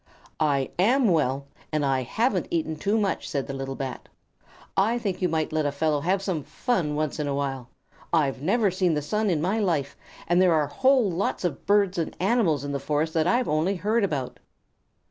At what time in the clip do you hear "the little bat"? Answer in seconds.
3.45-4.09